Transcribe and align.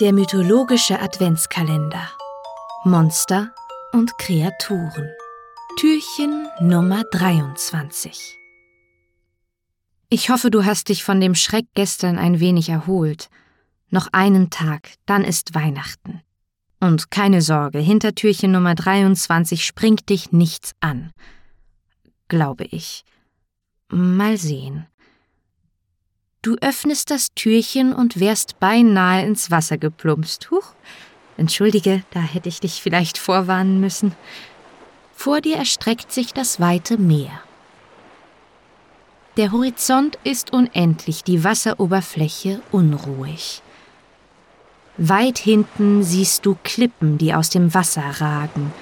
Der 0.00 0.14
mythologische 0.14 0.98
Adventskalender. 0.98 2.10
Monster 2.84 3.52
und 3.92 4.16
Kreaturen. 4.16 5.10
Türchen 5.78 6.46
Nummer 6.58 7.04
23. 7.12 8.38
Ich 10.08 10.30
hoffe, 10.30 10.50
du 10.50 10.64
hast 10.64 10.88
dich 10.88 11.04
von 11.04 11.20
dem 11.20 11.34
Schreck 11.34 11.66
gestern 11.74 12.16
ein 12.16 12.40
wenig 12.40 12.70
erholt. 12.70 13.28
Noch 13.90 14.08
einen 14.12 14.48
Tag, 14.48 14.88
dann 15.04 15.22
ist 15.22 15.54
Weihnachten. 15.54 16.22
Und 16.80 17.10
keine 17.10 17.42
Sorge, 17.42 17.78
hinter 17.78 18.14
Türchen 18.14 18.52
Nummer 18.52 18.74
23 18.74 19.66
springt 19.66 20.08
dich 20.08 20.32
nichts 20.32 20.72
an. 20.80 21.12
Glaube 22.28 22.64
ich. 22.64 23.04
Mal 23.90 24.38
sehen. 24.38 24.86
Du 26.42 26.56
öffnest 26.62 27.10
das 27.10 27.34
Türchen 27.34 27.92
und 27.92 28.18
wärst 28.18 28.60
beinahe 28.60 29.26
ins 29.26 29.50
Wasser 29.50 29.76
geplumpst. 29.76 30.50
Huch, 30.50 30.72
entschuldige, 31.36 32.02
da 32.12 32.20
hätte 32.20 32.48
ich 32.48 32.60
dich 32.60 32.80
vielleicht 32.80 33.18
vorwarnen 33.18 33.78
müssen. 33.78 34.14
Vor 35.14 35.42
dir 35.42 35.56
erstreckt 35.56 36.12
sich 36.12 36.32
das 36.32 36.58
weite 36.58 36.96
Meer. 36.96 37.42
Der 39.36 39.52
Horizont 39.52 40.18
ist 40.24 40.52
unendlich, 40.52 41.24
die 41.24 41.44
Wasseroberfläche 41.44 42.62
unruhig. 42.72 43.62
Weit 44.96 45.38
hinten 45.38 46.02
siehst 46.02 46.44
du 46.44 46.56
Klippen, 46.62 47.16
die 47.16 47.34
aus 47.34 47.50
dem 47.50 47.72
Wasser 47.74 48.20
ragen. 48.20 48.72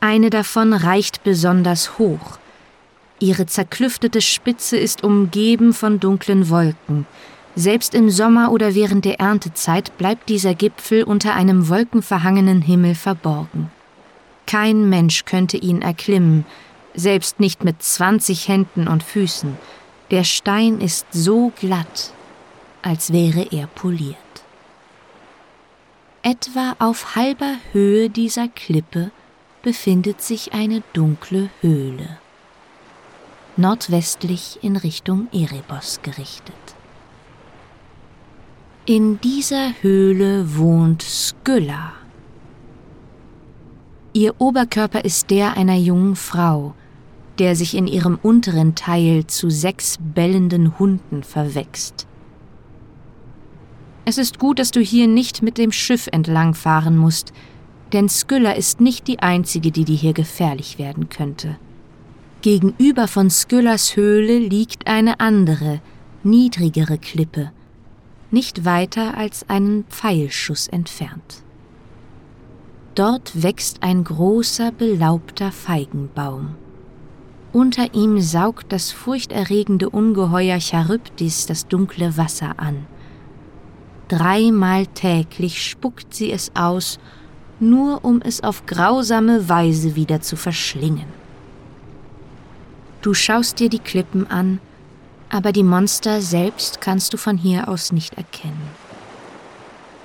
Eine 0.00 0.30
davon 0.30 0.72
reicht 0.72 1.22
besonders 1.22 1.98
hoch. 1.98 2.39
Ihre 3.22 3.44
zerklüftete 3.44 4.22
Spitze 4.22 4.78
ist 4.78 5.04
umgeben 5.04 5.74
von 5.74 6.00
dunklen 6.00 6.48
Wolken. 6.48 7.06
Selbst 7.54 7.94
im 7.94 8.08
Sommer 8.08 8.50
oder 8.50 8.74
während 8.74 9.04
der 9.04 9.20
Erntezeit 9.20 9.96
bleibt 9.98 10.30
dieser 10.30 10.54
Gipfel 10.54 11.02
unter 11.02 11.34
einem 11.34 11.68
wolkenverhangenen 11.68 12.62
Himmel 12.62 12.94
verborgen. 12.94 13.70
Kein 14.46 14.88
Mensch 14.88 15.26
könnte 15.26 15.58
ihn 15.58 15.82
erklimmen, 15.82 16.46
selbst 16.94 17.40
nicht 17.40 17.62
mit 17.62 17.82
zwanzig 17.82 18.48
Händen 18.48 18.88
und 18.88 19.02
Füßen. 19.02 19.56
Der 20.10 20.24
Stein 20.24 20.80
ist 20.80 21.06
so 21.10 21.52
glatt, 21.60 22.14
als 22.80 23.12
wäre 23.12 23.46
er 23.50 23.66
poliert. 23.66 24.16
Etwa 26.22 26.74
auf 26.78 27.16
halber 27.16 27.56
Höhe 27.72 28.08
dieser 28.08 28.48
Klippe 28.48 29.10
befindet 29.62 30.22
sich 30.22 30.54
eine 30.54 30.82
dunkle 30.94 31.50
Höhle 31.60 32.18
nordwestlich 33.56 34.58
in 34.62 34.76
Richtung 34.76 35.28
Erebos 35.32 36.00
gerichtet. 36.02 36.54
In 38.86 39.20
dieser 39.20 39.72
Höhle 39.82 40.56
wohnt 40.56 41.02
Skylla. 41.02 41.92
Ihr 44.12 44.34
Oberkörper 44.40 45.04
ist 45.04 45.30
der 45.30 45.56
einer 45.56 45.76
jungen 45.76 46.16
Frau, 46.16 46.74
der 47.38 47.54
sich 47.54 47.76
in 47.76 47.86
ihrem 47.86 48.18
unteren 48.20 48.74
Teil 48.74 49.26
zu 49.26 49.50
sechs 49.50 49.98
bellenden 50.00 50.78
Hunden 50.78 51.22
verwächst. 51.22 52.06
Es 54.04 54.18
ist 54.18 54.38
gut, 54.38 54.58
dass 54.58 54.72
du 54.72 54.80
hier 54.80 55.06
nicht 55.06 55.42
mit 55.42 55.56
dem 55.56 55.70
Schiff 55.70 56.08
entlangfahren 56.10 56.96
musst, 56.96 57.32
denn 57.92 58.08
Skylla 58.08 58.52
ist 58.52 58.80
nicht 58.80 59.06
die 59.06 59.20
einzige, 59.20 59.70
die 59.70 59.84
dir 59.84 59.96
hier 59.96 60.12
gefährlich 60.14 60.78
werden 60.78 61.08
könnte. 61.08 61.56
Gegenüber 62.42 63.06
von 63.06 63.28
Skyllas 63.28 63.96
Höhle 63.96 64.38
liegt 64.38 64.86
eine 64.86 65.20
andere, 65.20 65.82
niedrigere 66.22 66.96
Klippe, 66.96 67.52
nicht 68.30 68.64
weiter 68.64 69.14
als 69.14 69.46
einen 69.50 69.84
Pfeilschuss 69.90 70.66
entfernt. 70.66 71.42
Dort 72.94 73.42
wächst 73.42 73.82
ein 73.82 74.04
großer, 74.04 74.72
belaubter 74.72 75.52
Feigenbaum. 75.52 76.54
Unter 77.52 77.92
ihm 77.92 78.20
saugt 78.20 78.72
das 78.72 78.90
furchterregende 78.90 79.90
Ungeheuer 79.90 80.60
Charybdis 80.60 81.44
das 81.44 81.66
dunkle 81.66 82.16
Wasser 82.16 82.54
an. 82.58 82.86
Dreimal 84.08 84.86
täglich 84.86 85.62
spuckt 85.62 86.14
sie 86.14 86.32
es 86.32 86.52
aus, 86.54 86.98
nur 87.58 88.02
um 88.02 88.22
es 88.22 88.42
auf 88.42 88.64
grausame 88.64 89.46
Weise 89.50 89.94
wieder 89.94 90.22
zu 90.22 90.36
verschlingen. 90.36 91.20
Du 93.02 93.14
schaust 93.14 93.58
dir 93.58 93.70
die 93.70 93.78
Klippen 93.78 94.30
an, 94.30 94.60
aber 95.30 95.52
die 95.52 95.62
Monster 95.62 96.20
selbst 96.20 96.82
kannst 96.82 97.12
du 97.12 97.16
von 97.16 97.38
hier 97.38 97.68
aus 97.68 97.92
nicht 97.92 98.14
erkennen. 98.14 98.68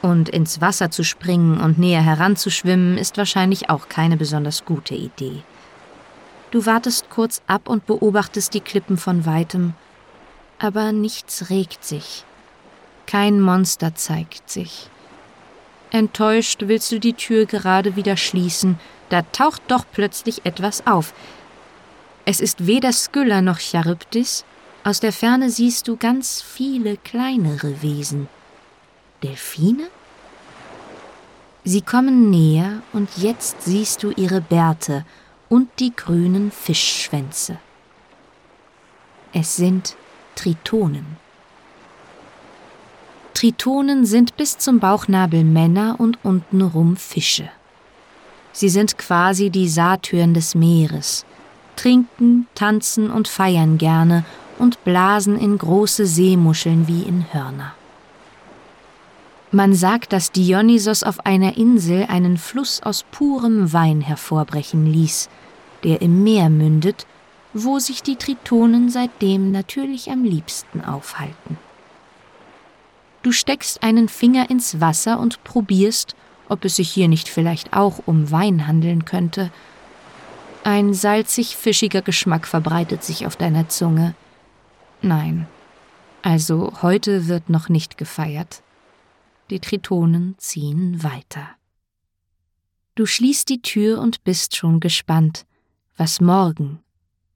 Und 0.00 0.28
ins 0.28 0.60
Wasser 0.60 0.90
zu 0.90 1.02
springen 1.02 1.58
und 1.58 1.78
näher 1.78 2.02
heranzuschwimmen 2.02 2.96
ist 2.96 3.16
wahrscheinlich 3.16 3.68
auch 3.68 3.88
keine 3.88 4.16
besonders 4.16 4.64
gute 4.64 4.94
Idee. 4.94 5.42
Du 6.52 6.66
wartest 6.66 7.10
kurz 7.10 7.42
ab 7.48 7.68
und 7.68 7.86
beobachtest 7.86 8.54
die 8.54 8.60
Klippen 8.60 8.96
von 8.96 9.26
weitem, 9.26 9.74
aber 10.60 10.92
nichts 10.92 11.50
regt 11.50 11.84
sich. 11.84 12.24
Kein 13.06 13.40
Monster 13.40 13.96
zeigt 13.96 14.48
sich. 14.48 14.88
Enttäuscht 15.90 16.62
willst 16.66 16.92
du 16.92 17.00
die 17.00 17.14
Tür 17.14 17.46
gerade 17.46 17.96
wieder 17.96 18.16
schließen, 18.16 18.78
da 19.08 19.22
taucht 19.22 19.62
doch 19.68 19.84
plötzlich 19.92 20.44
etwas 20.44 20.86
auf, 20.86 21.12
es 22.24 22.40
ist 22.40 22.66
weder 22.66 22.92
Skylla 22.92 23.42
noch 23.42 23.60
Charybdis. 23.60 24.44
Aus 24.82 25.00
der 25.00 25.12
Ferne 25.12 25.50
siehst 25.50 25.88
du 25.88 25.96
ganz 25.96 26.42
viele 26.42 26.96
kleinere 26.96 27.82
Wesen. 27.82 28.28
Delfine? 29.22 29.88
Sie 31.64 31.80
kommen 31.80 32.30
näher 32.30 32.82
und 32.92 33.08
jetzt 33.16 33.62
siehst 33.62 34.02
du 34.02 34.10
ihre 34.10 34.40
Bärte 34.40 35.04
und 35.48 35.68
die 35.78 35.94
grünen 35.94 36.50
Fischschwänze. 36.50 37.58
Es 39.32 39.56
sind 39.56 39.96
Tritonen. 40.34 41.16
Tritonen 43.32 44.06
sind 44.06 44.36
bis 44.36 44.58
zum 44.58 44.78
Bauchnabel 44.78 45.42
Männer 45.42 45.96
und 45.98 46.18
untenrum 46.22 46.96
Fische. 46.96 47.50
Sie 48.52 48.68
sind 48.68 48.96
quasi 48.96 49.50
die 49.50 49.68
Satyren 49.68 50.34
des 50.34 50.54
Meeres, 50.54 51.24
trinken, 51.76 52.46
tanzen 52.54 53.10
und 53.10 53.28
feiern 53.28 53.78
gerne 53.78 54.24
und 54.58 54.82
blasen 54.84 55.38
in 55.38 55.58
große 55.58 56.06
Seemuscheln 56.06 56.86
wie 56.88 57.02
in 57.02 57.32
Hörner. 57.32 57.74
Man 59.50 59.74
sagt, 59.74 60.12
dass 60.12 60.32
Dionysos 60.32 61.04
auf 61.04 61.24
einer 61.26 61.56
Insel 61.56 62.06
einen 62.08 62.38
Fluss 62.38 62.82
aus 62.82 63.04
purem 63.10 63.72
Wein 63.72 64.00
hervorbrechen 64.00 64.86
ließ, 64.86 65.28
der 65.84 66.02
im 66.02 66.24
Meer 66.24 66.50
mündet, 66.50 67.06
wo 67.52 67.78
sich 67.78 68.02
die 68.02 68.16
Tritonen 68.16 68.90
seitdem 68.90 69.52
natürlich 69.52 70.10
am 70.10 70.24
liebsten 70.24 70.84
aufhalten. 70.84 71.56
Du 73.22 73.30
steckst 73.30 73.82
einen 73.82 74.08
Finger 74.08 74.50
ins 74.50 74.80
Wasser 74.80 75.20
und 75.20 75.44
probierst, 75.44 76.16
ob 76.48 76.64
es 76.64 76.76
sich 76.76 76.90
hier 76.90 77.08
nicht 77.08 77.28
vielleicht 77.28 77.72
auch 77.72 78.00
um 78.06 78.30
Wein 78.30 78.66
handeln 78.66 79.04
könnte, 79.04 79.50
ein 80.64 80.94
salzig-fischiger 80.94 82.00
Geschmack 82.00 82.46
verbreitet 82.46 83.04
sich 83.04 83.26
auf 83.26 83.36
deiner 83.36 83.68
Zunge. 83.68 84.14
Nein, 85.02 85.46
also 86.22 86.72
heute 86.80 87.28
wird 87.28 87.50
noch 87.50 87.68
nicht 87.68 87.98
gefeiert. 87.98 88.62
Die 89.50 89.60
Tritonen 89.60 90.36
ziehen 90.38 91.02
weiter. 91.02 91.48
Du 92.94 93.04
schließt 93.04 93.48
die 93.50 93.60
Tür 93.60 94.00
und 94.00 94.24
bist 94.24 94.56
schon 94.56 94.80
gespannt, 94.80 95.44
was 95.98 96.22
morgen, 96.22 96.82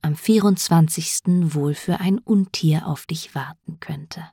am 0.01 0.17
24. 0.17 1.53
wohl 1.55 1.75
für 1.75 2.01
ein 2.01 2.19
Untier 2.19 2.87
auf 2.87 3.05
dich 3.05 3.35
warten 3.35 3.79
könnte. 3.79 4.25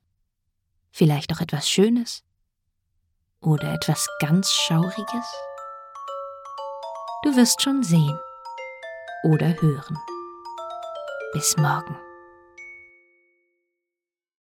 Vielleicht 0.91 1.33
auch 1.33 1.41
etwas 1.41 1.69
Schönes? 1.69 2.23
Oder 3.41 3.73
etwas 3.73 4.07
ganz 4.19 4.53
Schauriges? 4.53 5.25
Du 7.23 7.35
wirst 7.35 7.61
schon 7.61 7.83
sehen 7.83 8.17
oder 9.25 9.59
hören. 9.59 9.97
Bis 11.33 11.57
morgen. 11.57 11.97